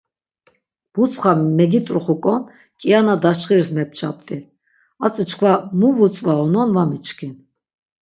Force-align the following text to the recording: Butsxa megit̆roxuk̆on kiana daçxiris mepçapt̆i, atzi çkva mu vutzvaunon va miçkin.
Butsxa 0.93 1.31
megit̆roxuk̆on 1.57 2.41
kiana 2.79 3.15
daçxiris 3.23 3.69
mepçapt̆i, 3.77 4.37
atzi 5.05 5.23
çkva 5.29 5.53
mu 5.79 5.89
vutzvaunon 5.97 6.69
va 6.75 6.83
miçkin. 6.89 7.33